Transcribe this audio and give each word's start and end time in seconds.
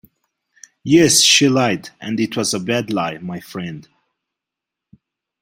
Yes, 0.83 1.19
she 1.19 1.47
lied, 1.47 1.91
and 2.01 2.19
it 2.19 2.35
was 2.35 2.55
a 2.55 2.59
bad 2.59 2.91
lie, 2.91 3.19
my 3.19 3.39
friend. 3.39 3.87